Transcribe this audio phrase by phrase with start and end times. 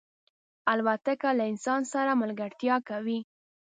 [0.71, 3.19] الوتکه له انسان سره ملګرتیا کوي.